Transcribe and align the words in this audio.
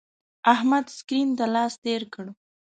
احمد 0.53 0.85
سکرین 0.97 1.29
ته 1.37 1.45
لاس 1.53 1.73
تیر 1.83 2.03
کړ. 2.13 2.25